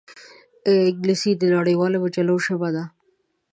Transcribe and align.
انګلیسي 0.89 1.31
د 1.37 1.43
نړیوالو 1.55 2.01
مجلو 2.03 2.35
ژبه 2.45 2.69
ده 2.75 2.83